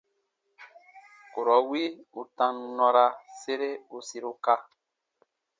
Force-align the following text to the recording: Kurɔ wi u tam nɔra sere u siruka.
Kurɔ 1.33 1.55
wi 1.69 1.83
u 2.19 2.21
tam 2.37 2.55
nɔra 2.77 3.05
sere 3.39 3.69
u 3.95 3.97
siruka. 4.07 4.53